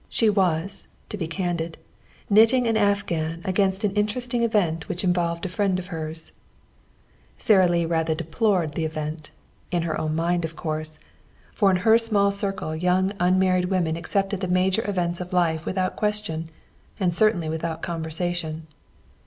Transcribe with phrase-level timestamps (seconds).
[0.09, 1.77] She was, to be candid,
[2.27, 6.31] knitting an afghan against an interesting event which involved a friend of hers.
[7.37, 9.29] Sara Lee rather deplored the event
[9.69, 10.97] in her own mind, of course,
[11.53, 15.97] for in her small circle young unmarried women accepted the major events of life without
[15.97, 16.49] question,
[16.99, 18.65] and certainly without conversation.